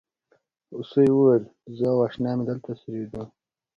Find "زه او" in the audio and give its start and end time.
1.77-1.97